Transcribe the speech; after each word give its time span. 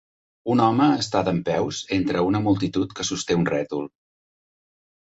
Un 0.53 0.61
home 0.67 0.87
està 1.01 1.21
dempeus 1.27 1.83
entre 1.99 2.25
una 2.31 2.43
multitud 2.49 2.99
que 3.01 3.07
sosté 3.13 3.39
un 3.45 3.49
rètol. 3.53 3.89